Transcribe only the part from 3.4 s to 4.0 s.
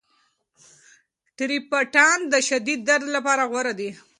غوره دي.